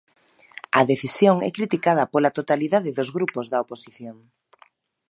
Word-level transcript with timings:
A 0.79 0.81
decisión 0.91 1.35
é 1.47 1.49
criticada 1.57 2.09
pola 2.13 2.35
totalidade 2.39 2.95
dos 2.97 3.09
grupos 3.17 3.45
da 3.51 3.61
oposición. 3.65 4.17